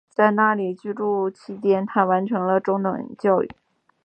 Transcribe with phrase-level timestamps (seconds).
[0.09, 3.51] 在那里居住期间她完成了中等教育。